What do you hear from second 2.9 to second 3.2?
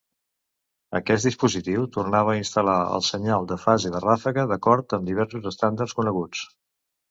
el